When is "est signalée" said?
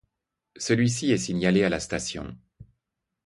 1.11-1.61